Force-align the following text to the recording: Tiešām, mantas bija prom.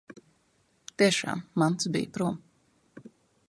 Tiešām, 1.01 1.45
mantas 1.65 1.93
bija 1.97 2.13
prom. 2.17 2.43